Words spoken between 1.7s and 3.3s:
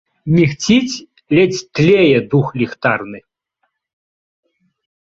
тлее дух ліхтарны.